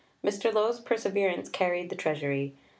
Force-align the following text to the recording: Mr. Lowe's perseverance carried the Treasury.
Mr. 0.25 0.51
Lowe's 0.51 0.79
perseverance 0.79 1.47
carried 1.47 1.91
the 1.91 1.95
Treasury. 1.95 2.55